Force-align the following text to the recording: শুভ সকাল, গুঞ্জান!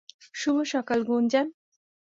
শুভ 0.35 0.57
সকাল, 0.73 0.99
গুঞ্জান! 1.03 1.47